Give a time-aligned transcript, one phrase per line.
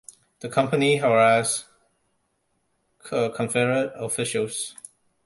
[0.39, 1.65] The company harassed
[3.03, 4.73] Confederate officials.